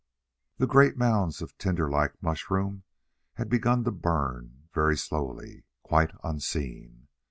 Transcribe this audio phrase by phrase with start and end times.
[0.57, 2.85] The great mounds of tinderlike mushroom
[3.33, 7.07] had begun to burn very slowly, quite unseen.